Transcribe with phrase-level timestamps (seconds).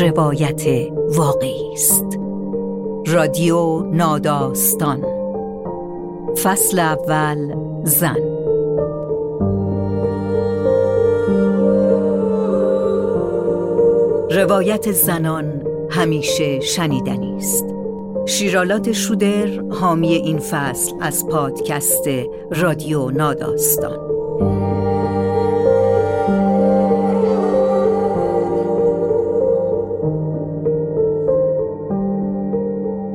[0.00, 0.62] روایت
[1.08, 2.18] واقعی است.
[3.06, 5.04] رادیو ناداستان.
[6.42, 8.16] فصل اول زن.
[14.30, 17.64] روایت زنان همیشه شنیدنی است.
[18.26, 22.08] شیرالات شودر حامی این فصل از پادکست
[22.50, 23.98] رادیو ناداستان.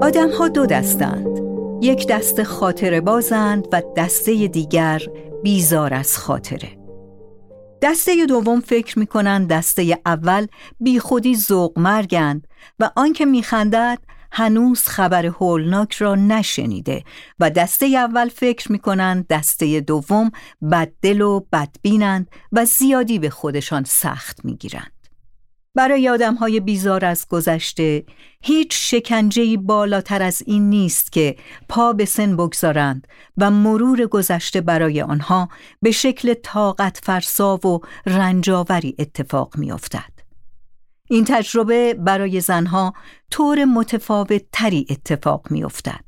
[0.04, 1.40] آدم ها دو دستند
[1.82, 5.02] یک دست خاطره بازند و دسته دیگر
[5.44, 6.78] بیزار از خاطره
[7.82, 10.48] دسته دوم فکر می کنند دسته اول
[10.80, 12.48] بی خودی زوق مرگند
[12.80, 14.00] و آنکه میخندد
[14.32, 17.04] هنوز خبر هولناک را نشنیده
[17.40, 20.32] و دسته اول فکر می کنند دسته دوم
[20.72, 24.93] بددل و بدبینند و زیادی به خودشان سخت می گیرند.
[25.76, 28.04] برای آدم های بیزار از گذشته
[28.42, 31.36] هیچ شکنجهی بالاتر از این نیست که
[31.70, 33.08] پا به سن بگذارند
[33.38, 35.50] و مرور گذشته برای آنها
[35.82, 40.14] به شکل طاقت فرسا و رنجاوری اتفاق می افتد.
[41.10, 42.94] این تجربه برای زنها
[43.32, 46.06] طور متفاوت تری اتفاق می افتد.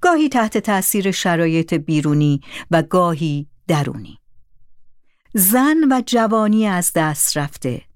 [0.00, 4.18] گاهی تحت تأثیر شرایط بیرونی و گاهی درونی.
[5.34, 7.87] زن و جوانی از دست رفته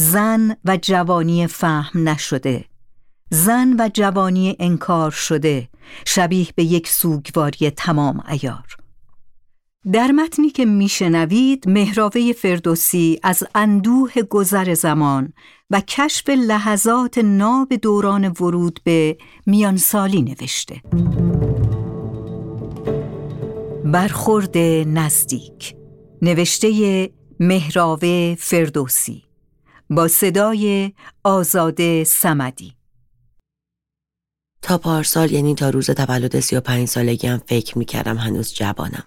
[0.00, 2.64] زن و جوانی فهم نشده.
[3.30, 5.68] زن و جوانی انکار شده.
[6.06, 8.76] شبیه به یک سوگواری تمام ایار
[9.92, 15.32] در متنی که میشنوید مهراوه فردوسی از اندوه گذر زمان
[15.70, 20.82] و کشف لحظات ناب دوران ورود به میانسالی نوشته.
[23.84, 25.74] برخورد نزدیک.
[26.22, 29.29] نوشته مهراوه فردوسی.
[29.90, 30.92] با صدای
[31.24, 32.74] آزاده سمدی
[34.62, 38.54] تا پارسال یعنی تا روز تولد سی و پنج سالگی هم فکر می کردم هنوز
[38.54, 39.04] جوانم.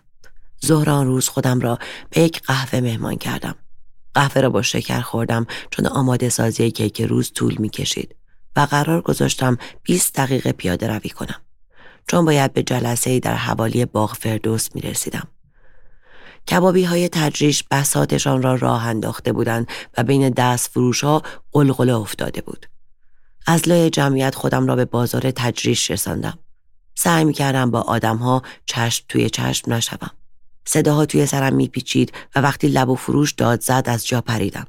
[0.66, 1.80] ظهران روز خودم را
[2.10, 3.56] به یک قهوه مهمان کردم.
[4.14, 8.16] قهوه را با شکر خوردم چون آماده سازی کیک روز طول می کشید
[8.56, 11.42] و قرار گذاشتم 20 دقیقه پیاده روی کنم.
[12.08, 15.28] چون باید به جلسه در حوالی باغ فردوس می رسیدم.
[16.48, 19.68] کبابی های تجریش بساتشان را راه انداخته بودند
[19.98, 22.66] و بین دست فروش ها قلقله افتاده بود.
[23.48, 26.40] از لای جمعیت خودم را به بازار تجریش رساندم.
[26.96, 30.12] سعی می کردم با آدم ها چشم توی چشم نشوم.
[30.66, 34.68] صداها توی سرم میپیچید و وقتی لب و فروش داد زد از جا پریدم.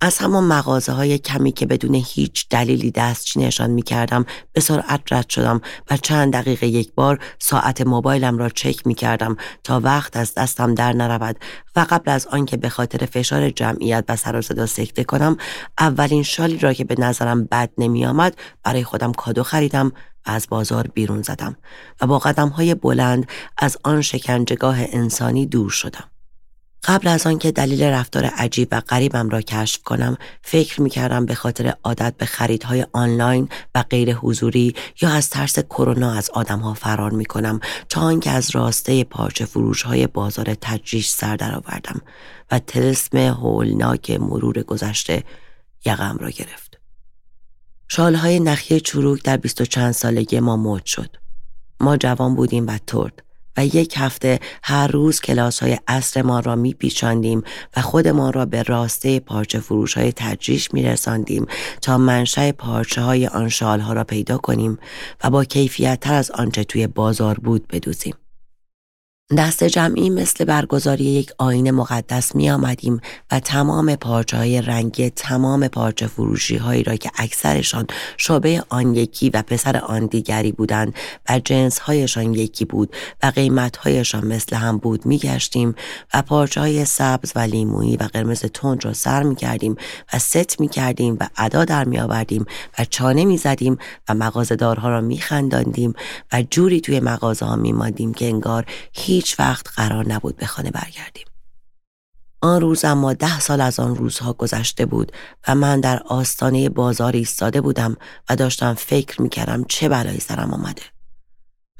[0.00, 5.28] از همان مغازه های کمی که بدون هیچ دلیلی دستچینشان می کردم به سرعت رد
[5.28, 5.60] شدم
[5.90, 10.74] و چند دقیقه یک بار ساعت موبایلم را چک می کردم تا وقت از دستم
[10.74, 11.36] در نرود
[11.76, 15.36] و قبل از آنکه به خاطر فشار جمعیت و سر و صدا سکته کنم
[15.78, 19.92] اولین شالی را که به نظرم بد نمی آمد برای خودم کادو خریدم
[20.26, 21.56] و از بازار بیرون زدم
[22.00, 23.26] و با قدم های بلند
[23.58, 26.13] از آن شکنجگاه انسانی دور شدم.
[26.86, 31.34] قبل از آنکه دلیل رفتار عجیب و غریبم را کشف کنم فکر می کردم به
[31.34, 37.10] خاطر عادت به خریدهای آنلاین و غیر حضوری یا از ترس کرونا از آدمها فرار
[37.10, 42.00] می کنم تا آنکه از راسته پارچه فروش های بازار تجریش سر درآوردم
[42.50, 45.24] و تلسم هولناک مرور گذشته
[45.84, 46.80] یقم را گرفت.
[47.88, 51.16] شالهای نخی چروک در بیست و چند سالگی ما مد شد.
[51.80, 53.23] ما جوان بودیم و ترد.
[53.56, 57.42] و یک هفته هر روز کلاس های عصر ما را می پیچاندیم
[57.76, 61.46] و خودمان را به راسته پارچه فروش های تجریش می رساندیم
[61.82, 64.78] تا منشأ پارچه های آن شال ها را پیدا کنیم
[65.24, 68.14] و با کیفیت تر از آنچه توی بازار بود بدوزیم.
[69.30, 73.00] دست جمعی مثل برگزاری یک آین مقدس می آمدیم
[73.32, 77.86] و تمام پارچه های رنگی تمام پارچه فروشی هایی را که اکثرشان
[78.16, 80.94] شابه آن یکی و پسر آن دیگری بودند
[81.28, 85.74] و جنس هایشان یکی بود و قیمت هایشان مثل هم بود می گشتیم
[86.14, 89.76] و پارچه های سبز و لیمویی و قرمز تند را سر می کردیم
[90.12, 92.46] و ست می کردیم و ادا در می آوردیم
[92.78, 93.78] و چانه می زدیم
[94.08, 95.94] و مغازدارها را می خنداندیم
[96.32, 98.66] و جوری توی مغازه ها می مادیم که انگار
[99.14, 101.26] هیچ وقت قرار نبود به خانه برگردیم.
[102.40, 105.12] آن روز اما ده سال از آن روزها گذشته بود
[105.48, 107.96] و من در آستانه بازار ایستاده بودم
[108.30, 110.82] و داشتم فکر می‌کردم چه بلایی سرم آمده.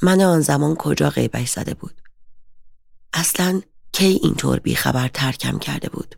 [0.03, 2.01] من آن زمان کجا غیبش زده بود؟
[3.13, 3.61] اصلا
[3.93, 6.15] کی اینطور بیخبر ترکم کرده بود؟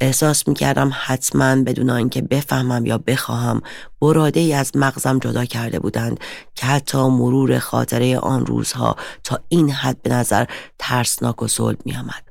[0.00, 3.62] احساس می کردم حتما بدون آنکه بفهمم یا بخواهم
[4.00, 6.20] براده ای از مغزم جدا کرده بودند
[6.54, 10.44] که حتی مرور خاطره آن روزها تا این حد به نظر
[10.78, 12.30] ترسناک و صلب می آمد.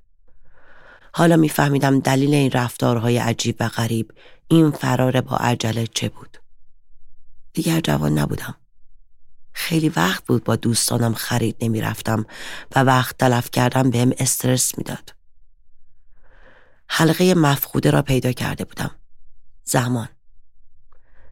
[1.14, 4.12] حالا میفهمیدم دلیل این رفتارهای عجیب و غریب
[4.48, 6.38] این فرار با عجله چه بود.
[7.54, 8.56] دیگر جوان نبودم.
[9.54, 12.26] خیلی وقت بود با دوستانم خرید نمی‌رفتم
[12.76, 15.19] و وقت تلف کردم بهم استرس می‌داد.
[16.90, 18.92] حلقه مفقوده را پیدا کرده بودم.
[19.64, 20.10] زمان.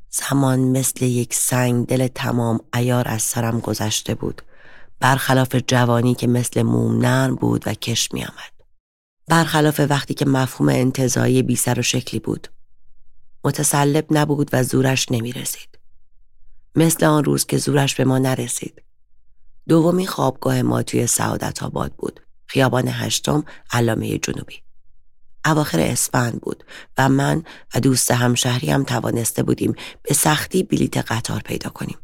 [0.09, 4.41] زمان مثل یک سنگ دل تمام ایار از سرم گذشته بود.
[4.99, 8.51] برخلاف جوانی که مثل موم نرم بود و کش می آمد.
[9.27, 12.47] برخلاف وقتی که مفهوم انتظایی بی سر و شکلی بود.
[13.43, 15.79] متسلب نبود و زورش نمی رسید.
[16.75, 18.81] مثل آن روز که زورش به ما نرسید.
[19.67, 22.19] دومی خوابگاه ما توی سعادت آباد بود.
[22.45, 24.66] خیابان هشتم علامه جنوبی.
[25.49, 26.63] اواخر اسفند بود
[26.97, 27.43] و من
[27.75, 31.97] و دوست همشهری هم توانسته بودیم به سختی بلیت قطار پیدا کنیم.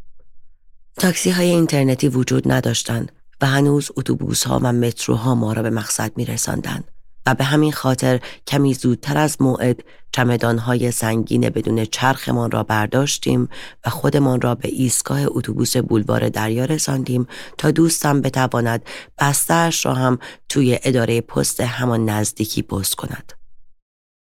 [0.98, 3.12] تاکسی های اینترنتی وجود نداشتند
[3.42, 6.84] و هنوز اتوبوس ها و متروها ما را به مقصد می رساندن
[7.25, 13.49] و به همین خاطر کمی زودتر از موعد چمدان های سنگین بدون چرخمان را برداشتیم
[13.85, 17.27] و خودمان را به ایستگاه اتوبوس بولوار دریا رساندیم
[17.57, 18.85] تا دوستم بتواند
[19.19, 23.33] بستهاش را هم توی اداره پست همان نزدیکی پست کند.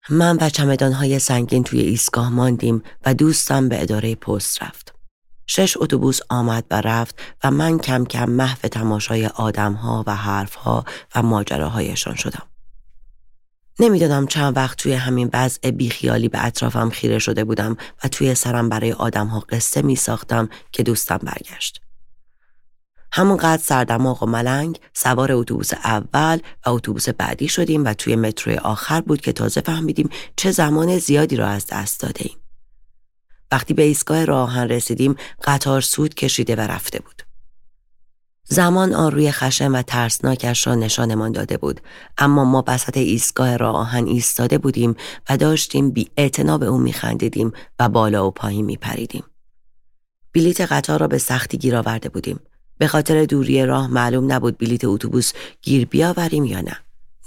[0.09, 4.95] من و چمدان های سنگین توی ایستگاه ماندیم و دوستم به اداره پست رفت.
[5.47, 10.85] شش اتوبوس آمد و رفت و من کم کم محو تماشای آدمها و حرفها
[11.15, 12.43] و ماجراهایشان شدم.
[13.79, 18.69] نمی‌دانم چند وقت توی همین وضع بیخیالی به اطرافم خیره شده بودم و توی سرم
[18.69, 21.81] برای آدمها قصه می ساختم که دوستم برگشت.
[23.11, 29.01] همونقدر سردماغ و ملنگ سوار اتوبوس اول و اتوبوس بعدی شدیم و توی متروی آخر
[29.01, 32.37] بود که تازه فهمیدیم چه زمان زیادی را از دست داده ایم.
[33.51, 37.24] وقتی به ایستگاه راهن رسیدیم قطار سود کشیده و رفته بود.
[38.47, 41.81] زمان آن روی خشم و ترسناکش را نشانمان داده بود.
[42.17, 44.95] اما ما بسط ایستگاه راه آهن ایستاده بودیم
[45.29, 46.09] و داشتیم بی
[46.59, 49.23] به او میخندیدیم و بالا و پایین میپریدیم
[50.33, 52.39] بلیت قطار را به سختی گیر آورده بودیم.
[52.77, 55.31] به خاطر دوری راه معلوم نبود بلیت اتوبوس
[55.61, 56.77] گیر بیاوریم یا نه.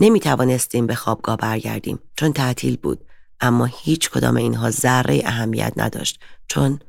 [0.01, 3.05] نمی توانستیم به خوابگاه برگردیم چون تعطیل بود.
[3.41, 6.81] اما هیچ کدام اینها ذره اهمیت نداشت چون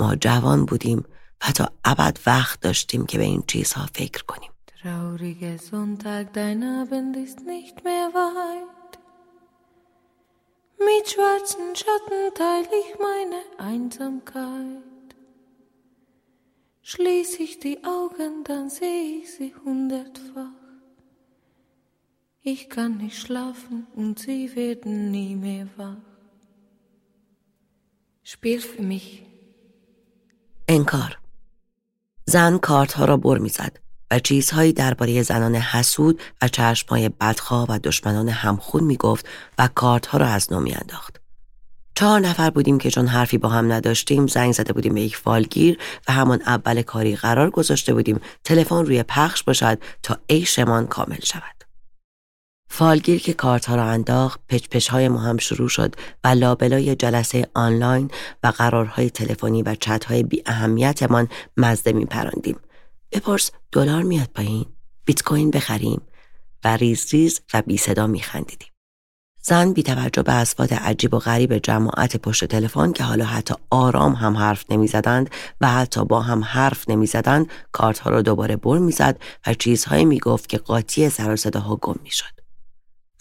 [0.00, 1.04] ما جوان بودیم
[1.42, 4.50] و تا ابد وقت داشتیم که به این چیزها فکر کنیم
[4.82, 8.92] Traurige Sonntag, dein Abend ist nicht mehr weit.
[10.88, 13.40] Mit schwarzen Schatten teile ich meine
[13.70, 15.08] Einsamkeit.
[16.82, 20.60] Schließ ich die Augen, dann sehe ich sie hundertfach.
[22.42, 26.06] Ich kann nicht schlafen und sie werden nie mehr wach.
[28.22, 29.08] Spiel für mich.
[30.68, 31.18] انکار
[32.28, 33.78] زن کارت ها را بر می‌زد
[34.10, 39.26] و چیزهایی درباره زنان حسود و چشمهای بدخواه و دشمنان همخون می‌گفت
[39.58, 41.20] و کارت ها را از نو میانداخت.
[41.94, 45.78] چهار نفر بودیم که چون حرفی با هم نداشتیم زنگ زده بودیم به یک فالگیر
[46.08, 51.55] و همان اول کاری قرار گذاشته بودیم تلفن روی پخش باشد تا عیشمان کامل شود.
[52.68, 55.94] فالگیر که کارت ها را انداخت پچ پچ های ما هم شروع شد
[56.24, 58.10] و لابلای جلسه آنلاین
[58.42, 62.56] و قرارهای تلفنی و چت های بی اهمیتمان مزه می پراندیم.
[63.12, 64.66] بپرس دلار میاد پایین
[65.04, 66.02] بیت کوین بخریم
[66.64, 68.68] و ریز ریز و بی صدا می خندیدیم.
[69.42, 74.12] زن بی توجه به اصوات عجیب و غریب جماعت پشت تلفن که حالا حتی آرام
[74.12, 75.30] هم حرف نمی‌زدند
[75.60, 80.48] و حتی با هم حرف نمی‌زدند کارت ها را دوباره بر می‌زد و چیزهایی می‌گفت
[80.48, 82.45] که قاطی سر و صداها گم می‌شد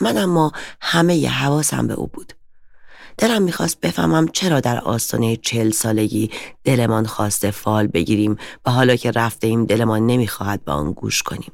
[0.01, 2.33] من اما همه ی حواسم به او بود.
[3.17, 6.31] دلم می‌خواست بفهمم چرا در آستانه چل سالگی
[6.63, 11.51] دلمان خواسته فال بگیریم و حالا که رفته ایم دلمان نمی‌خواهد به آن گوش کنیم.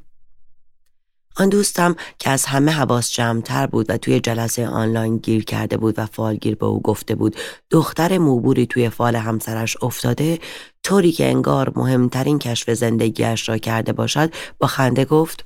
[1.35, 5.99] آن دوستم که از همه حواس جمعتر بود و توی جلسه آنلاین گیر کرده بود
[5.99, 7.35] و فالگیر به او گفته بود
[7.69, 10.39] دختر موبوری توی فال همسرش افتاده
[10.83, 15.45] طوری که انگار مهمترین کشف زندگیش را کرده باشد با خنده گفت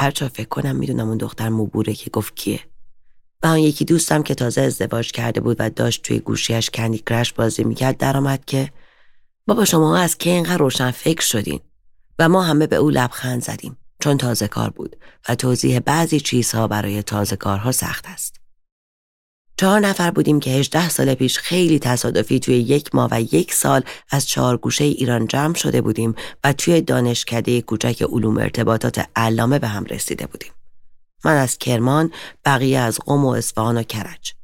[0.00, 2.60] هرچا فکر کنم می‌دونم اون دختر موبوره که گفت کیه
[3.42, 7.32] و آن یکی دوستم که تازه ازدواج کرده بود و داشت توی گوشیش کندی کرش
[7.32, 8.70] بازی می‌کرد درآمد که
[9.46, 11.60] بابا شما از که اینقدر روشن فکر شدین
[12.18, 14.96] و ما همه به او لبخند زدیم چون تازه کار بود
[15.28, 18.39] و توضیح بعضی چیزها برای تازه کارها سخت است.
[19.60, 23.82] چهار نفر بودیم که 18 سال پیش خیلی تصادفی توی یک ماه و یک سال
[24.10, 26.14] از چهار گوشه ایران جمع شده بودیم
[26.44, 30.52] و توی دانشکده کوچک علوم ارتباطات علامه به هم رسیده بودیم.
[31.24, 32.12] من از کرمان،
[32.44, 34.39] بقیه از قم و اصفهان و کرج.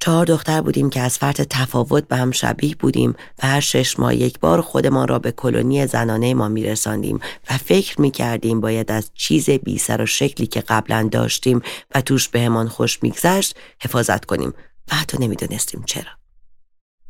[0.00, 4.14] چهار دختر بودیم که از فرط تفاوت به هم شبیه بودیم و هر شش ماه
[4.14, 9.50] یک بار خودمان را به کلونی زنانه ما میرساندیم و فکر می‌کردیم باید از چیز
[9.50, 11.62] بی سر و شکلی که قبلا داشتیم
[11.94, 14.54] و توش بهمان خوش میگذشت حفاظت کنیم
[14.92, 16.10] و حتی نمی‌دونستیم چرا.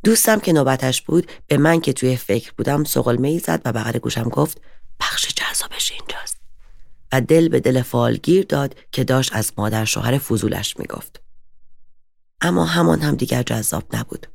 [0.04, 4.28] دوستم که نوبتش بود به من که توی فکر بودم سقلمه زد و بغل گوشم
[4.28, 4.60] گفت
[5.00, 6.36] بخش جذابش اینجاست
[7.12, 11.27] و دل به دل فالگیر داد که داشت از مادر شوهر فضولش می‌گفت.
[12.40, 14.26] اما همان هم دیگر جذاب نبود.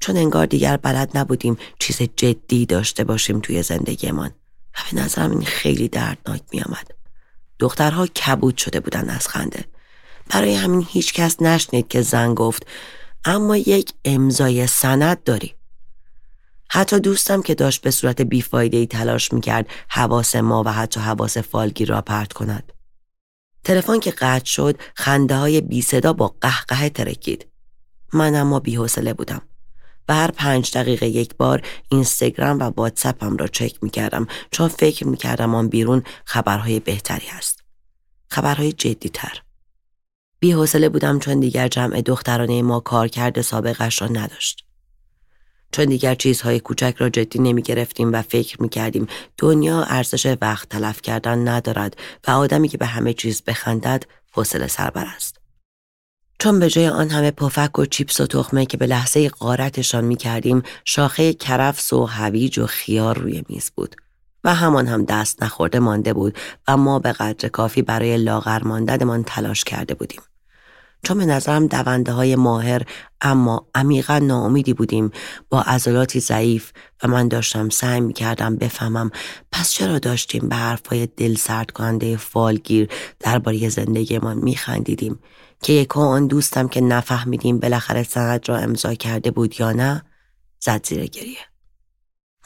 [0.00, 4.30] چون انگار دیگر بلد نبودیم چیز جدی داشته باشیم توی زندگیمان
[4.74, 6.90] و به نظرم این خیلی دردناک می آمد.
[7.58, 9.64] دخترها کبود شده بودن از خنده.
[10.30, 12.66] برای همین هیچ کس نشنید که زن گفت
[13.24, 15.54] اما یک امضای سند داری.
[16.70, 21.38] حتی دوستم که داشت به صورت بیفایده ای تلاش می‌کرد حواس ما و حتی حواس
[21.38, 22.72] فالگیر را پرت کند.
[23.64, 27.46] تلفن که قطع شد خنده های بی صدا با قهقه ترکید.
[28.12, 29.42] من اما بیحوصله بودم.
[30.08, 35.06] و هر پنج دقیقه یک بار اینستاگرام و واتساپم را چک می کردم چون فکر
[35.06, 37.64] می کردم آن بیرون خبرهای بهتری است.
[38.28, 39.42] خبرهای جدی تر.
[40.38, 44.64] بی حوصله بودم چون دیگر جمع دخترانه ما کار کرده سابقش را نداشت.
[45.74, 49.06] چون دیگر چیزهای کوچک را جدی نمی گرفتیم و فکر می کردیم
[49.38, 51.96] دنیا ارزش وقت تلف کردن ندارد
[52.28, 55.40] و آدمی که به همه چیز بخندد حوصله سربر است.
[56.38, 60.16] چون به جای آن همه پفک و چیپس و تخمه که به لحظه قارتشان می
[60.16, 63.96] کردیم شاخه کرفس و هویج و خیار روی میز بود
[64.44, 66.38] و همان هم دست نخورده مانده بود
[66.68, 70.20] و ما به قدر کافی برای لاغر ماندنمان تلاش کرده بودیم.
[71.04, 72.82] چون به نظرم دونده های ماهر
[73.20, 75.10] اما عمیقا ناامیدی بودیم
[75.50, 79.10] با عضلاتی ضعیف و من داشتم سعی می کردم بفهمم
[79.52, 82.88] پس چرا داشتیم به حرفهای دل سرد کننده فالگیر
[83.20, 85.18] درباره زندگیمان می خندیدیم
[85.62, 90.02] که یکو آن دوستم که نفهمیدیم بالاخره سند را امضا کرده بود یا نه
[90.60, 91.38] زد زیر گریه.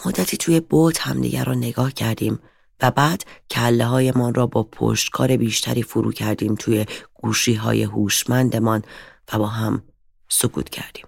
[0.07, 2.39] مدتی توی بوت همدیگر را نگاه کردیم
[2.83, 6.87] و بعد کله های من را با پشتکار بیشتری فرو کردیم توی
[7.23, 8.83] گوشی های هوشمندمان
[9.33, 9.83] و با هم
[10.29, 11.05] سکوت کردیم.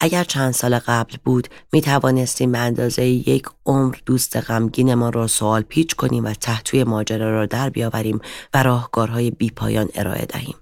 [0.00, 5.26] اگر چند سال قبل بود می توانستیم به اندازه یک عمر دوست غمگین ما را
[5.26, 8.20] سوال پیچ کنیم و تحتوی ماجرا را در بیاوریم
[8.54, 10.56] و راهکارهای بیپایان ارائه دهیم.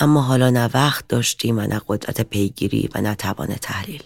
[0.00, 4.02] اما حالا نه وقت داشتیم و نه قدرت پیگیری و نه توان تحلیل.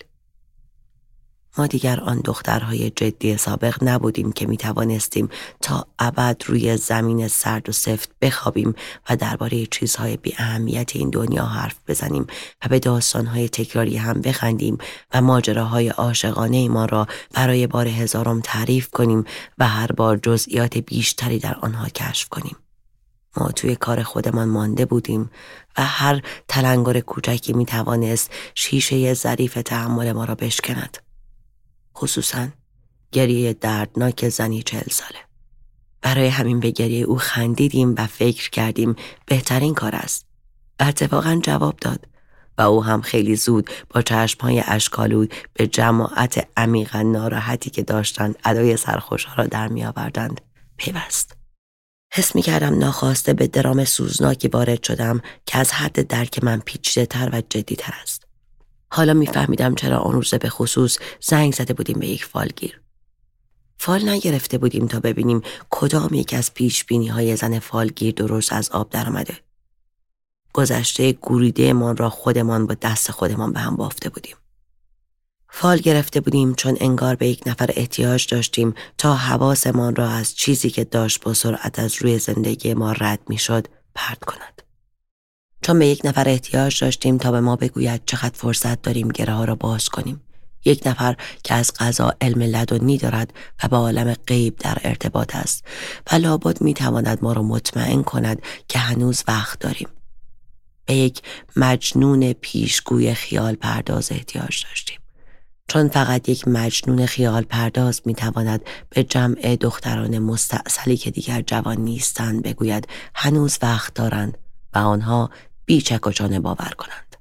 [1.59, 5.29] ما دیگر آن دخترهای جدی سابق نبودیم که می توانستیم
[5.61, 8.75] تا ابد روی زمین سرد و سفت بخوابیم
[9.11, 12.27] و درباره چیزهای بی اهمیت این دنیا حرف بزنیم
[12.65, 14.79] و به داستانهای تکراری هم بخندیم
[15.15, 19.25] و ماجراهای عاشقانه ما را برای بار هزارم تعریف کنیم
[19.59, 22.57] و هر بار جزئیات بیشتری در آنها کشف کنیم.
[23.37, 25.31] ما توی کار خودمان مانده بودیم
[25.79, 31.10] و هر تلنگر کوچکی می توانست شیشه ظریف تحمل ما را بشکند.
[32.01, 32.49] خصوصا
[33.13, 35.19] گریه دردناک زنی چهل ساله.
[36.03, 40.27] برای همین به گریه او خندیدیم و فکر کردیم بهترین کار است.
[40.81, 42.07] و اتفاقا جواب داد
[42.59, 48.77] و او هم خیلی زود با چشمهای اشکالود به جماعت عمیقا ناراحتی که داشتند ادای
[48.77, 50.41] سرخوشها را در می آوردند
[50.77, 51.37] پیوست.
[52.13, 57.07] حس می کردم ناخواسته به درام سوزناکی وارد شدم که از حد درک من پیچیده
[57.07, 58.20] تر و جدی تر است.
[58.93, 62.81] حالا میفهمیدم چرا آن روزه به خصوص زنگ زده بودیم به یک فالگیر.
[63.79, 68.71] فال نگرفته بودیم تا ببینیم کدام یک از پیش بینی های زن فالگیر درست از
[68.71, 69.37] آب درآمده.
[70.53, 74.37] گذشته گوریده من را خودمان با دست خودمان به هم بافته بودیم.
[75.49, 80.71] فال گرفته بودیم چون انگار به یک نفر احتیاج داشتیم تا حواسمان را از چیزی
[80.71, 84.63] که داشت با سرعت از روی زندگی ما رد می‌شد پرت کند.
[85.63, 89.45] چون به یک نفر احتیاج داشتیم تا به ما بگوید چقدر فرصت داریم گره ها
[89.45, 90.21] را باز کنیم.
[90.65, 93.33] یک نفر که از غذا علم لدنی دارد
[93.65, 95.65] و با عالم غیب در ارتباط است
[96.13, 99.89] و لابد می تواند ما را مطمئن کند که هنوز وقت داریم.
[100.87, 101.23] به یک
[101.57, 105.01] مجنون پیشگوی خیال پرداز احتیاج داشتیم.
[105.69, 111.77] چون فقط یک مجنون خیال پرداز می تواند به جمع دختران مستاصلی که دیگر جوان
[111.77, 114.39] نیستند بگوید هنوز وقت دارند
[114.75, 115.31] و آنها
[115.71, 117.17] بیچک و چانه باور کنند.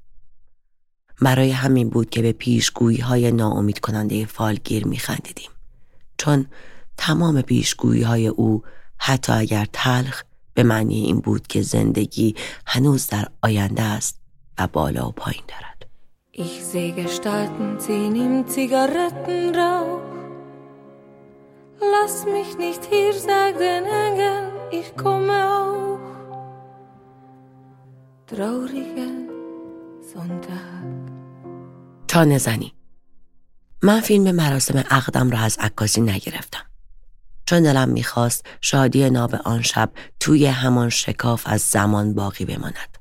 [1.22, 5.50] برای همین بود که به پیشگویی های ناامید کننده فالگیر می خندیدیم.
[6.18, 6.46] چون
[6.98, 8.64] تمام پیشگویی های او
[8.98, 14.20] حتی اگر تلخ به معنی این بود که زندگی هنوز در آینده است
[14.60, 15.86] و بالا و پایین دارد.
[16.34, 20.02] Ich sehe Gestalten ziehen im Zigarettenrauch.
[21.94, 24.46] Lass mich nicht hier, sag den Engeln,
[24.80, 25.79] ich komme auch.
[32.08, 32.74] تا زنی
[33.84, 36.66] من فیلم مراسم عقدم را از عکاسی نگرفتم.
[37.46, 42.98] چون دلم می‌خواست شادی ناب آن شب توی همان شکاف از زمان باقی بماند.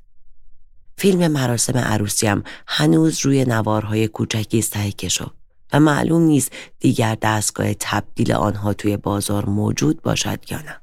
[0.97, 5.33] فیلم مراسم عروسیم هنوز روی نوارهای کوچکی تهیه شد
[5.73, 10.81] و معلوم نیست دیگر دستگاه تبدیل آنها توی بازار موجود باشد یا نه.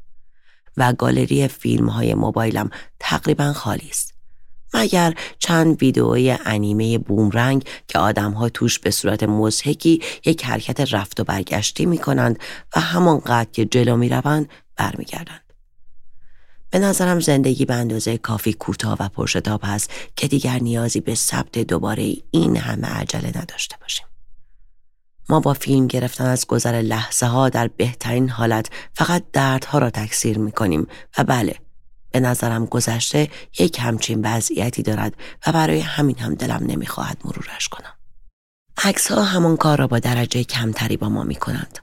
[0.77, 4.16] و گالری فیلم های موبایلم تقریبا خالی است.
[4.75, 11.25] مگر چند ویدئوی انیمه بومرنگ که آدمها توش به صورت مزهکی یک حرکت رفت و
[11.25, 12.39] برگشتی می کنند
[12.77, 15.41] و همانقدر که جلو می روند برمیگردند.
[16.71, 21.59] به نظرم زندگی به اندازه کافی کوتاه و پرشتاب هست که دیگر نیازی به ثبت
[21.59, 24.07] دوباره این همه عجله نداشته باشیم.
[25.29, 30.39] ما با فیلم گرفتن از گذر لحظه ها در بهترین حالت فقط دردها را تکثیر
[30.39, 30.87] می کنیم
[31.19, 31.57] و بله
[32.17, 35.15] به نظرم گذشته یک همچین وضعیتی دارد
[35.47, 37.93] و برای همین هم دلم نمی‌خواهد مرورش کنم.
[38.85, 41.79] عکس ها همان کار را با درجه کمتری با ما می کنند.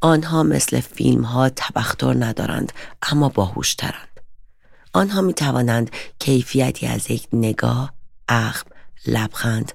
[0.00, 4.20] آنها مثل فیلم ها تبختر ندارند اما باهوشترند.
[4.92, 7.92] آنها می توانند کیفیتی از یک نگاه،
[8.28, 8.66] اخم،
[9.06, 9.72] لبخند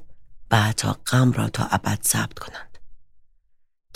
[0.52, 2.67] و حتی غم را تا ابد ثبت کنند.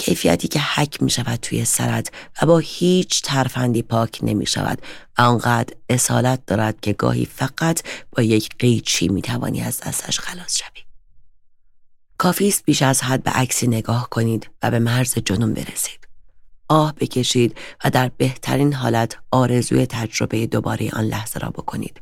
[0.01, 4.81] کیفیتی که حک می شود توی سرت و با هیچ ترفندی پاک نمی شود
[5.17, 7.81] آنقدر اصالت دارد که گاهی فقط
[8.12, 10.84] با یک قیچی می توانی از دستش خلاص شوی.
[12.17, 16.08] کافی است بیش از حد به عکسی نگاه کنید و به مرز جنون برسید.
[16.70, 22.01] آه بکشید و در بهترین حالت آرزوی تجربه دوباره آن لحظه را بکنید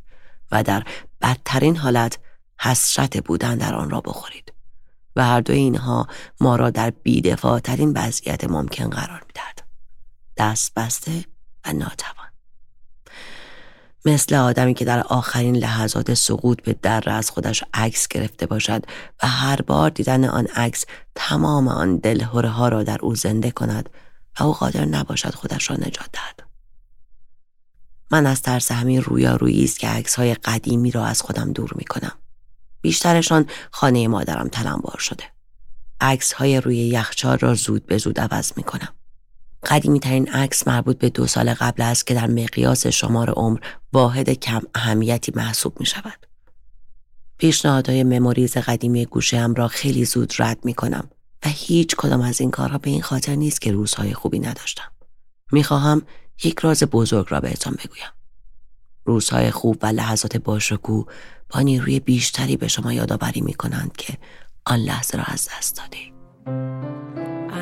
[0.51, 0.83] و در
[1.21, 2.19] بدترین حالت
[2.59, 4.53] حسرت بودن در آن را بخورید.
[5.19, 6.07] و هر دو اینها
[6.41, 9.63] ما را در بیدفاع ترین وضعیت ممکن قرار می‌دهد.
[10.37, 11.25] دست بسته
[11.65, 12.29] و ناتوان.
[14.05, 18.85] مثل آدمی که در آخرین لحظات سقوط به در از خودش عکس گرفته باشد
[19.23, 23.89] و هر بار دیدن آن عکس تمام آن دلهوره ها را در او زنده کند
[24.39, 26.49] و او قادر نباشد خودش را نجات دهد.
[28.11, 31.85] من از ترس همین رویارویی است که عکس های قدیمی را از خودم دور می
[31.85, 32.13] کنم.
[32.81, 35.23] بیشترشان خانه مادرم تلمبار شده.
[36.01, 38.93] عکس های روی یخچال را زود به زود عوض می کنم.
[39.65, 43.59] قدیمی ترین عکس مربوط به دو سال قبل است که در مقیاس شمار عمر
[43.93, 46.25] واحد کم اهمیتی محسوب می شود.
[47.37, 51.09] پیشنهادهای مموریز قدیمی گوشه را خیلی زود رد می کنم
[51.45, 54.91] و هیچ کدام از این کارها به این خاطر نیست که روزهای خوبی نداشتم.
[55.51, 56.01] می‌خواهم
[56.43, 58.18] یک راز بزرگ را بهتان بگویم.
[59.04, 61.06] روزهای خوب و لحظات باشکوه
[61.50, 64.18] با نیروی بیشتری به شما یادآوری می کنند که
[64.66, 66.14] آن لحظه را از دست دادی.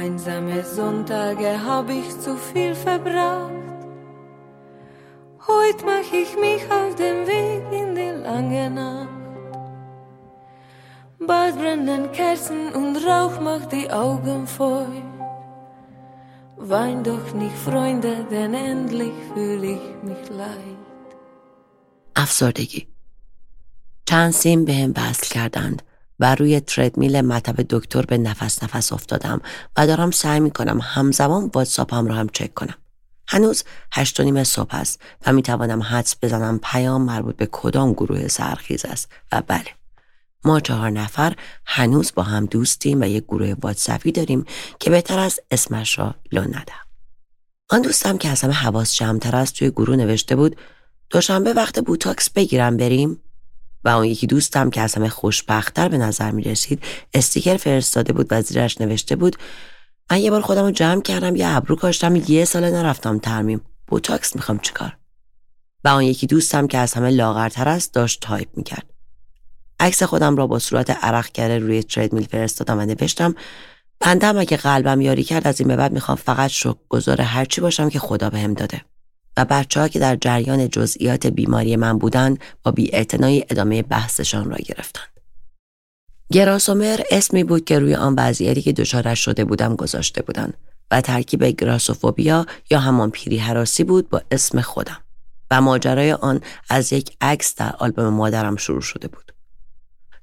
[0.03, 3.63] Einsame Sonntage hab ich zu viel verbracht.
[5.49, 9.23] Heute mach ich mich auf den Weg in die lange Nacht.
[11.29, 15.13] Bald brennen Kerzen und Rauch macht die Augen feucht.
[16.57, 20.76] Wein doch nicht, Freunde, denn endlich fühl ich mich leicht.
[22.18, 22.88] افسردگی
[24.06, 25.82] چند سیم به هم وصل کردند
[26.20, 29.42] و روی تردمیل مطب دکتر به نفس نفس افتادم
[29.78, 32.76] و دارم سعی می کنم همزمان واتساپم را هم چک کنم.
[33.28, 37.94] هنوز هشت و نیم صبح است و می توانم حدس بزنم پیام مربوط به کدام
[37.94, 39.68] گروه سحرخیز است و بله
[40.46, 44.46] ما چهار نفر هنوز با هم دوستیم و یک گروه واتساپی داریم
[44.80, 46.88] که بهتره اسمش را لو ندم.
[47.70, 50.56] آن دوستم که از همه حواس جمعتر است توی گروه نوشته بود
[51.10, 53.22] دوشنبه وقت بوتاکس بگیرم بریم؟
[53.84, 58.28] و اون یکی دوستم که از همه خوشبختتر به نظر می رسید استیکر فرستاده بود
[58.32, 59.36] و زیرش نوشته بود
[60.12, 63.62] من یه بار خودم رو جمع کردم یه ابرو کاشتم یه سال نرفتم ترمیم.
[63.88, 64.98] بوتاکس می‌خوام چیکار
[65.84, 68.94] و اون یکی دوستم که از همه لاغرتر است داشت تایپ می‌کرد.
[69.80, 73.36] عکس خودم را با صورت عرق کرده روی تردمیل فرستادم و نوشتم
[74.00, 78.00] بنده اگه قلبم یاری کرد از این به بعد می‌خوام فقط شکرگزار هرچی باشم که
[78.00, 78.82] خدا بهم داده.
[79.38, 84.58] و بچه ها که در جریان جزئیات بیماری من بودند با بی ادامه بحثشان را
[84.66, 85.08] گرفتند.
[86.32, 90.54] گراسومر اسمی بود که روی آن وضعیتی که دچارش شده بودم گذاشته بودند
[90.92, 95.00] و ترکیب گراسوفوبیا یا همان پیری حراسی بود با اسم خودم
[95.52, 99.32] و ماجرای آن از یک عکس در آلبوم مادرم شروع شده بود.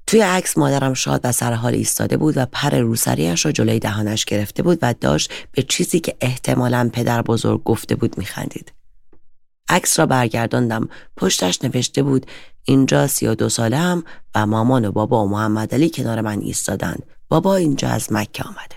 [0.07, 4.25] توی عکس مادرم شاد و سر حال ایستاده بود و پر روسریش را جلوی دهانش
[4.25, 8.74] گرفته بود و داشت به چیزی که احتمالا پدر بزرگ گفته بود میخندید.
[9.69, 10.89] عکس را برگرداندم.
[11.17, 12.25] پشتش نوشته بود
[12.63, 14.03] اینجا سی و دو هم
[14.35, 17.03] و مامان و بابا و محمد علی کنار من ایستادند.
[17.29, 18.75] بابا اینجا از مکه آمده.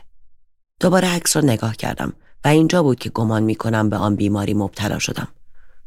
[0.81, 2.12] دوباره عکس را نگاه کردم
[2.44, 5.29] و اینجا بود که گمان می کنم به آن بیماری مبتلا شدم.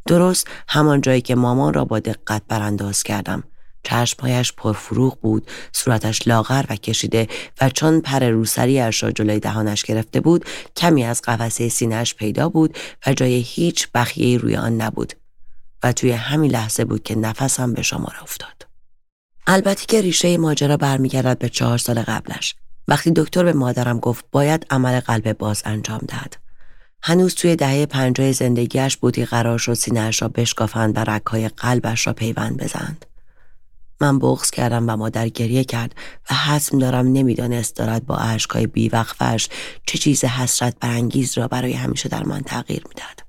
[0.08, 3.44] درست همان جایی که مامان را با دقت برانداز کردم.
[3.84, 7.28] چشمهایش پرفروغ بود صورتش لاغر و کشیده
[7.62, 12.78] و چون پر روسریش را جلوی دهانش گرفته بود کمی از قفسه سینهش پیدا بود
[13.08, 15.14] و جای هیچ بخیه روی آن نبود
[15.84, 18.68] و توی همین لحظه بود که نفسم به شمار افتاد.
[19.48, 22.56] البته که ریشه ماجرا برمیگردد به چهار سال قبلش.
[22.88, 26.38] وقتی دکتر به مادرم گفت باید عمل قلب باز انجام دهد.
[27.04, 32.14] هنوز توی دهه پنجاه زندگیش بودی قرار شد سینهاش را بشکافند و رگهای قلبش را
[32.14, 33.06] پیوند بزنند
[34.02, 35.96] من بغز کردم و مادر گریه کرد
[36.30, 39.48] و حسم دارم نمی‌دانست دارد با عشقای بیوقفش
[39.86, 43.24] چه چیز حسرت برانگیز را برای همیشه در من تغییر می‌دهد.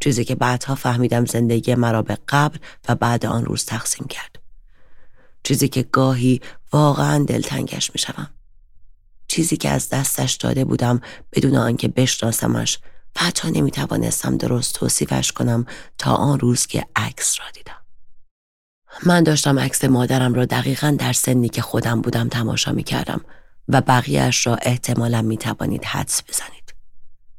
[0.00, 4.38] چیزی که بعدها فهمیدم زندگی مرا به قبل و بعد آن روز تقسیم کرد.
[5.42, 6.40] چیزی که گاهی
[6.72, 8.30] واقعا دلتنگش می‌شوم.
[9.28, 11.00] چیزی که از دستش داده بودم
[11.32, 12.78] بدون آنکه بشناسمش
[13.16, 15.66] و حتی نمی‌توانستم درست توصیفش کنم
[15.98, 17.81] تا آن روز که عکس را دیدم.
[19.06, 23.20] من داشتم عکس مادرم را دقیقا در سنی که خودم بودم تماشا می کردم
[23.68, 26.74] و بقیهش را احتمالا می توانید حدس بزنید.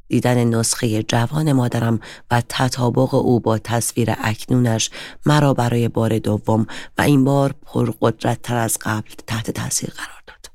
[0.08, 2.00] دیدن نسخه جوان مادرم
[2.32, 4.90] و تطابق او با تصویر اکنونش
[5.26, 10.52] مرا برای بار دوم و این بار پرقدرت تر از قبل تحت تاثیر قرار داد.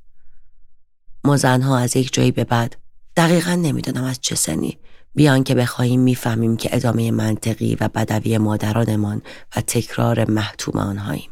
[1.25, 2.77] ما زنها از یک جایی به بعد
[3.17, 4.79] دقیقا نمی‌دانم از چه سنی
[5.15, 9.23] بیان که بخواهیم می‌فهمیم که ادامه منطقی و بدوی مادرانمان
[9.57, 11.31] و تکرار محتوم آنهاییم.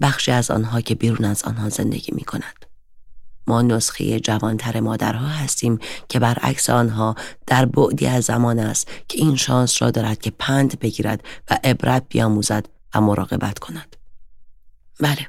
[0.00, 2.66] بخشی از آنها که بیرون از آنها زندگی می کند.
[3.46, 7.14] ما نسخه جوانتر مادرها هستیم که برعکس آنها
[7.46, 12.04] در بعدی از زمان است که این شانس را دارد که پند بگیرد و عبرت
[12.08, 13.96] بیاموزد و مراقبت کند.
[15.00, 15.26] بله،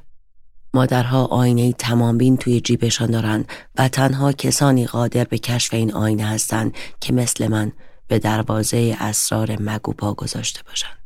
[0.74, 6.26] مادرها آینه تمام بین توی جیبشان دارند و تنها کسانی قادر به کشف این آینه
[6.26, 7.72] هستند که مثل من
[8.08, 10.98] به دروازه اسرار مگو پا گذاشته باشند.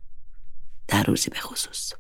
[0.88, 1.94] در روزی به خصوص.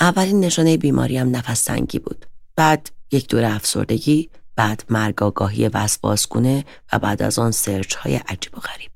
[0.00, 2.26] اولین نشانه بیماریم نفس تنگی بود.
[2.56, 8.58] بعد یک دور افسردگی، بعد مرگ آگاهی وسواسگونه و بعد از آن سرچ های عجیب
[8.58, 8.90] و غریب.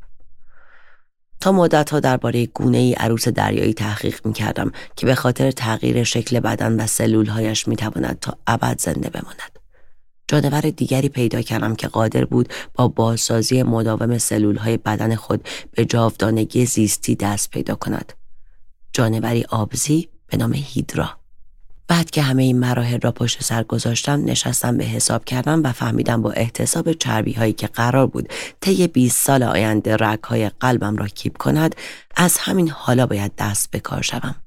[1.41, 6.05] تا مدت ها درباره گونه ای عروس دریایی تحقیق می کردم که به خاطر تغییر
[6.05, 9.59] شکل بدن و سلول هایش می تواند تا ابد زنده بماند.
[10.29, 15.85] جانور دیگری پیدا کردم که قادر بود با بازسازی مداوم سلول های بدن خود به
[15.85, 18.13] جاودانگی زیستی دست پیدا کند.
[18.93, 21.26] جانوری آبزی به نام هیدرا.
[21.89, 26.23] بعد که همه این مراحل را پشت سر گذاشتم نشستم به حساب کردم و فهمیدم
[26.23, 31.09] با احتساب چربی هایی که قرار بود طی 20 سال آینده رگ های قلبم را
[31.09, 31.77] کیپ کند
[32.17, 34.46] از همین حالا باید دست به کار شوم.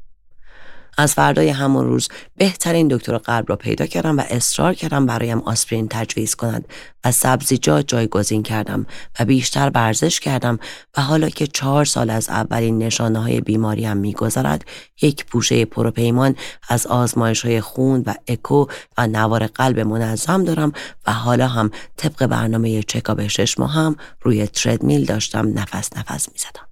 [1.00, 2.08] از فردای همون روز
[2.38, 6.66] بهترین دکتر قلب را پیدا کردم و اصرار کردم برایم آسپرین تجویز کند
[7.06, 8.86] و سبزیجات جایگزین کردم
[9.20, 10.60] و بیشتر ورزش کردم
[10.98, 14.66] و حالا که چهار سال از اولین نشانه های بیماریم میگذرد
[15.02, 16.36] یک پوشه پروپیمان
[16.70, 18.66] از آزمایش های خون و اکو
[18.98, 20.74] و نوار قلب منظم دارم
[21.08, 26.69] و حالا هم طبق برنامه چکاب شش ماه هم روی تردمیل داشتم نفس نفس می‌زدم.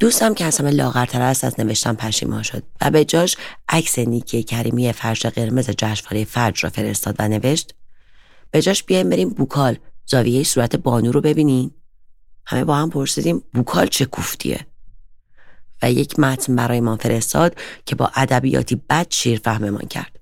[0.00, 3.36] دوستم که از همه لاغرتر است از نوشتن پشیمان شد و به جاش
[3.68, 7.74] عکس نیکی کریمی فرش قرمز جشنواره فرج را فرستاد و نوشت
[8.50, 9.76] به جاش بیایم بریم بوکال
[10.06, 11.70] زاویه صورت بانو رو ببینین.
[12.46, 14.66] همه با هم پرسیدیم بوکال چه کوفتیه؟
[15.82, 20.20] و یک متن برایمان فرستاد که با ادبیاتی بد شیر فهممان کرد.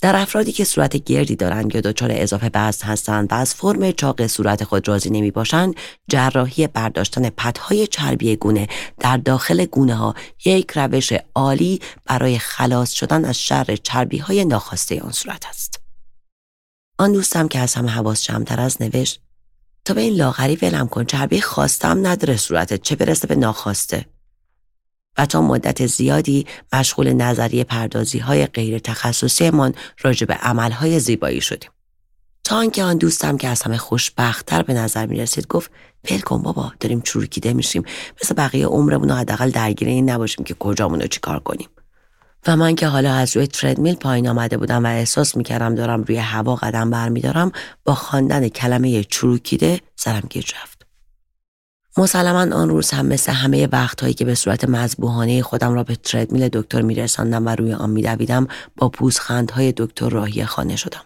[0.00, 4.26] در افرادی که صورت گردی دارند یا دچار اضافه وزن هستند و از فرم چاق
[4.26, 5.74] صورت خود راضی نمی باشند
[6.08, 13.24] جراحی برداشتن پدهای چربی گونه در داخل گونه ها یک روش عالی برای خلاص شدن
[13.24, 15.80] از شر چربی های ناخواسته آن صورت است.
[16.98, 19.20] آن دوستم که از همه حواس جمعتر از نوشت
[19.84, 24.06] تا به این لاغری ولم کن چربی خواستم نداره صورتت چه برسه به ناخواسته؟
[25.18, 31.00] و تا مدت زیادی مشغول نظریه پردازی های غیر تخصصی من راجع به عمل های
[31.00, 31.70] زیبایی شدیم.
[32.44, 35.70] تا آنکه آن دوستم که از همه خوشبختتر به نظر می رسید گفت
[36.10, 37.84] ول کن بابا داریم چروکیده میشیم.
[38.22, 41.68] مثل بقیه عمرمون حداقل درگیر این نباشیم که کجامون رو چیکار کنیم.
[42.46, 46.16] و من که حالا از روی تردمیل پایین آمده بودم و احساس می‌کردم دارم روی
[46.16, 47.52] هوا قدم برمیدارم
[47.84, 50.77] با خواندن کلمه چروکیده سرم گیج رفت.
[51.98, 56.48] مسلما آن روز هم مثل همه وقتهایی که به صورت مذبوحانه خودم را به تردمیل
[56.48, 61.02] دکتر میرساندم و روی آن میدویدم با پوزخندهای دکتر راهی خانه شدم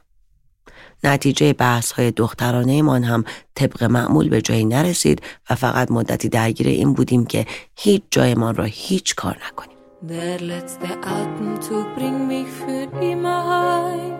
[1.04, 3.24] نتیجه بحث های دخترانه من هم
[3.54, 8.64] طبق معمول به جایی نرسید و فقط مدتی درگیر این بودیم که هیچ جایمان را
[8.64, 9.76] هیچ کار نکنیم.
[10.08, 14.14] Der letzte Atemzug bringt mich für immer heim.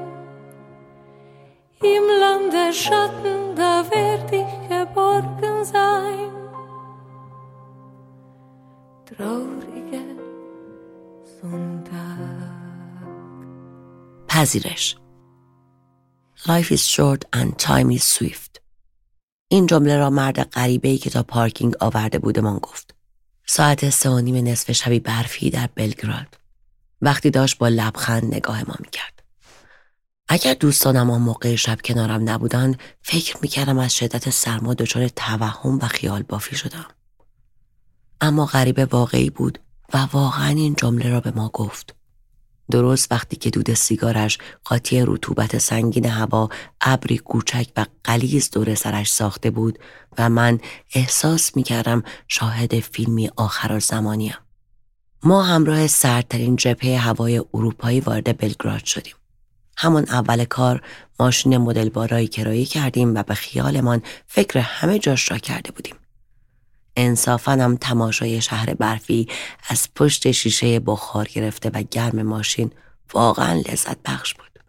[1.94, 3.41] Im Land der Schatten,
[14.42, 14.96] پذیرش
[16.46, 18.60] Life is short and time is swift.
[19.48, 22.94] این جمله را مرد غریبه ای که تا پارکینگ آورده بودمان گفت.
[23.46, 26.38] ساعت سه و نیم نصف شبی برفی در بلگراد.
[27.02, 29.22] وقتی داشت با لبخند نگاه ما می‌کرد.
[30.28, 35.86] اگر دوستانم آن موقع شب کنارم نبودند فکر می‌کردم از شدت سرما دچار توهم و
[35.86, 36.86] خیال بافی شدم.
[38.20, 39.58] اما غریبه واقعی بود
[39.94, 42.01] و واقعا این جمله را به ما گفت.
[42.72, 46.48] درست وقتی که دود سیگارش قاطی رطوبت سنگین هوا
[46.80, 49.78] ابری کوچک و قلیز دور سرش ساخته بود
[50.18, 50.58] و من
[50.94, 54.34] احساس می کردم شاهد فیلمی آخر زمانیم.
[55.22, 59.14] ما همراه سردترین جبهه هوای اروپایی وارد بلگراد شدیم.
[59.76, 60.82] همون اول کار
[61.20, 65.94] ماشین مدل بارایی کرایه کردیم و به خیالمان فکر همه جاش را کرده بودیم.
[66.96, 69.28] انصافا هم تماشای شهر برفی
[69.68, 72.70] از پشت شیشه بخار گرفته و گرم ماشین
[73.14, 74.62] واقعا لذت بخش بود.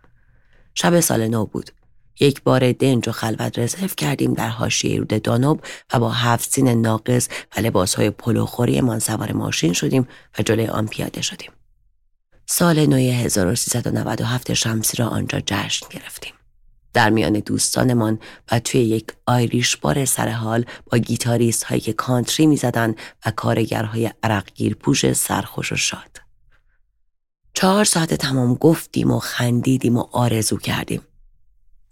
[0.74, 1.72] شب سال نو بود.
[2.20, 5.62] یک بار دنج و خلوت رزرو کردیم در حاشیه رود دانوب
[5.94, 10.08] و با هفت سین ناقص و لباسهای پلوخوری من سوار ماشین شدیم
[10.40, 11.52] و جلوی آن پیاده شدیم.
[12.46, 16.34] سال نو 1397 شمسی را آنجا جشن گرفتیم.
[16.94, 18.20] در میان دوستانمان
[18.52, 24.12] و توی یک آیریش بار سرحال با گیتاریست هایی که کانتری می زدن و کارگرهای
[24.24, 26.22] عرقگیر پوش سرخوش و شاد.
[27.54, 31.02] چهار ساعت تمام گفتیم و خندیدیم و آرزو کردیم.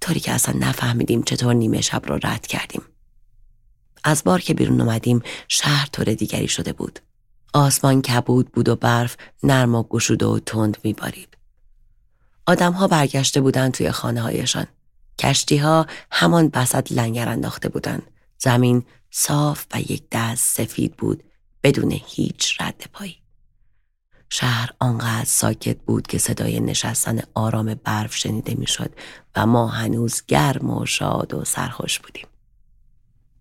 [0.02, 2.82] طوری که اصلا نفهمیدیم چطور نیمه شب را رد کردیم.
[4.04, 7.00] از بار که بیرون اومدیم شهر طور دیگری شده بود.
[7.54, 11.38] آسمان کبود بود و برف نرم و گشوده و تند میبارید.
[12.46, 14.68] آدمها برگشته بودند توی خانه هایشان.
[15.22, 18.04] کشتی ها همان بسط لنگر انداخته بودند.
[18.38, 21.24] زمین صاف و یک دست سفید بود
[21.64, 23.18] بدون هیچ رد پایی.
[24.30, 28.92] شهر آنقدر ساکت بود که صدای نشستن آرام برف شنیده می‌شد
[29.36, 32.28] و ما هنوز گرم و شاد و سرخوش بودیم.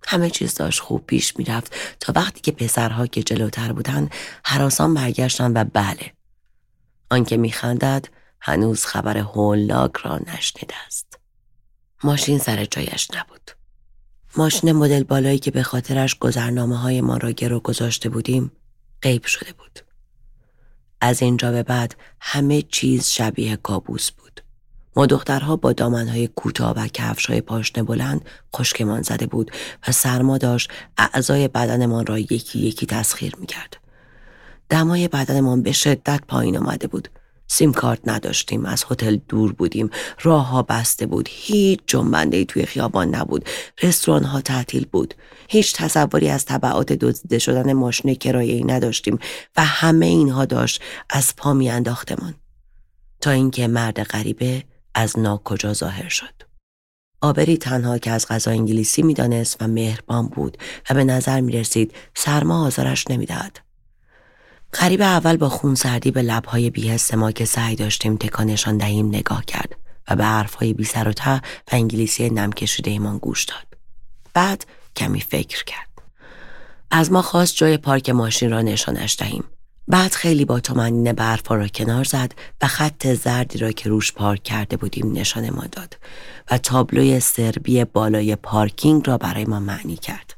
[0.07, 4.11] همه چیز داشت خوب پیش می‌رفت تا وقتی که پسرها که جلوتر بودند
[4.45, 6.13] حراسان برگشتن و بله
[7.11, 8.07] آنکه میخندد
[8.41, 11.20] هنوز خبر هولاک را نشنیده است
[12.05, 13.51] ماشین سر جایش نبود.
[14.37, 18.53] ماشین مدل بالایی که به خاطرش گذرنامه های ما را گرو گذاشته بودیم
[19.03, 19.81] غیب شده بود.
[21.01, 24.41] از اینجا به بعد همه چیز شبیه کابوس بود.
[24.97, 28.25] ما دخترها با دامنهای کوتاه و کفشهای پاشنه بلند
[28.57, 29.51] خشکمان زده بود
[29.89, 33.77] و سرما داشت اعضای بدنمان را یکی یکی تسخیر می‌کرد.
[34.69, 37.09] دمای بدنمان به شدت پایین آمده بود
[37.53, 39.91] سیم کارت نداشتیم از هتل دور بودیم
[40.23, 43.45] راه ها بسته بود هیچ جنبنده توی خیابان نبود
[43.83, 45.15] رستوران ها تعطیل بود.
[45.49, 49.19] هیچ تصوری از طبعات دزدیده شدن ماشین کرایه ای نداشتیم
[49.57, 52.35] و همه اینها داشت از پا انداختمان
[53.21, 56.35] تا اینکه مرد غریبه از ناکجا ظاهر شد.
[57.21, 60.59] آبری تنها که از غذا انگلیسی می‌دانست و مهربان بود
[60.91, 63.70] و به نظر می رسید سرما آزارش نمی‌دهد.
[64.75, 69.45] غریب اول با خون سردی به لبهای بیهست ما که سعی داشتیم تکانشان دهیم نگاه
[69.45, 69.77] کرد
[70.11, 73.67] و به حرفهای بی سر و ته و انگلیسی نم کشیده ایمان گوش داد.
[74.35, 75.89] بعد کمی فکر کرد.
[76.91, 79.45] از ما خواست جای پارک ماشین را نشانش دهیم.
[79.89, 84.43] بعد خیلی با تومنین برفا را کنار زد و خط زردی را که روش پارک
[84.43, 85.99] کرده بودیم نشان ما داد
[86.51, 90.35] و تابلوی سربی بالای پارکینگ را برای ما معنی کرد.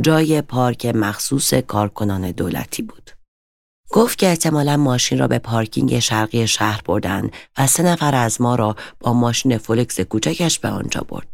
[0.00, 3.10] جای پارک مخصوص کارکنان دولتی بود.
[3.92, 8.54] گفت که احتمالا ماشین را به پارکینگ شرقی شهر بردن و سه نفر از ما
[8.54, 11.28] را با ماشین فولکس کوچکش به آنجا برد.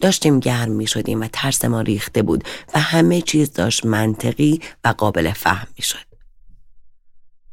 [0.00, 4.88] داشتیم گرم می شدیم و ترس ما ریخته بود و همه چیز داشت منطقی و
[4.88, 6.04] قابل فهم می شد.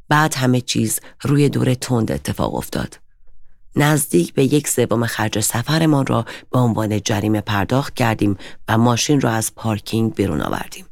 [0.09, 2.99] بعد همه چیز روی دور تند اتفاق افتاد.
[3.75, 9.31] نزدیک به یک سوم خرج سفرمان را به عنوان جریمه پرداخت کردیم و ماشین را
[9.31, 10.85] از پارکینگ بیرون آوردیم.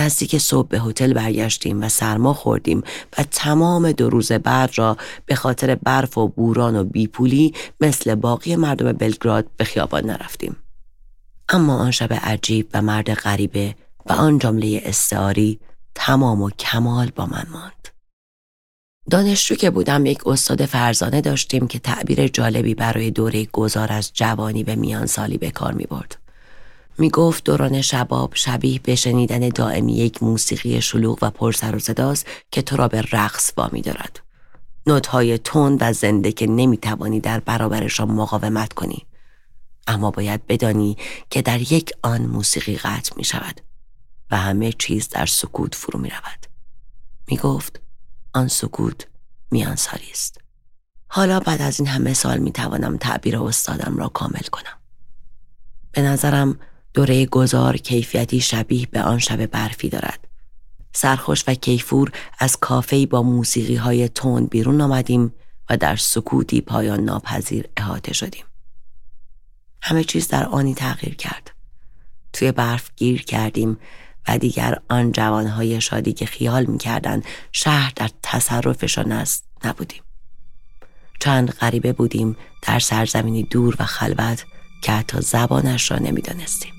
[0.00, 2.82] نزدیک صبح به هتل برگشتیم و سرما خوردیم
[3.18, 8.56] و تمام دو روز بعد را به خاطر برف و بوران و بیپولی مثل باقی
[8.56, 10.56] مردم بلگراد به خیابان نرفتیم.
[11.48, 13.74] اما آن شب عجیب و مرد غریبه
[14.06, 15.60] و آن جمله استعاری
[15.94, 17.88] تمام و کمال با من ماند.
[19.10, 24.64] دانشجو که بودم یک استاد فرزانه داشتیم که تعبیر جالبی برای دوره گذار از جوانی
[24.64, 26.18] به میان سالی به کار می برد.
[26.98, 31.78] می گفت دوران شباب شبیه به شنیدن دائمی یک موسیقی شلوغ و پر سر و
[31.78, 34.20] صداست که تو را به رقص وامی دارد.
[34.86, 39.06] نوتهای تند و زنده که نمی توانی در برابرشان مقاومت کنی.
[39.86, 40.96] اما باید بدانی
[41.30, 43.60] که در یک آن موسیقی قطع می شود
[44.30, 46.46] و همه چیز در سکوت فرو می رود.
[47.26, 47.80] می گفت
[48.34, 49.06] آن سکوت
[49.50, 50.40] میان سالی است.
[51.06, 54.78] حالا بعد از این همه سال می توانم تعبیر استادم را کامل کنم.
[55.92, 56.58] به نظرم
[56.94, 60.28] دوره گذار کیفیتی شبیه به آن شب برفی دارد.
[60.92, 65.34] سرخوش و کیفور از کافه با موسیقی های تند بیرون آمدیم
[65.70, 68.44] و در سکوتی پایان ناپذیر احاطه شدیم.
[69.82, 71.50] همه چیز در آنی تغییر کرد.
[72.32, 73.78] توی برف گیر کردیم
[74.28, 80.02] و دیگر آن جوانهای شادی که خیال می‌کردند شهر در تصرفشان است نبودیم.
[81.20, 84.44] چند غریبه بودیم در سرزمینی دور و خلوت
[84.82, 86.72] که حتی زبانش را نمی‌دانستیم.